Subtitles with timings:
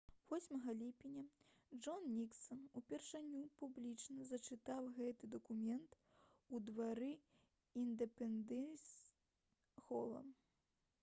[0.29, 1.25] 8 ліпеня
[1.79, 5.95] джон ніксан упершыню публічна зачытаў гэты дакумент
[6.55, 7.13] у двары
[7.85, 10.25] індэпендэнс-хола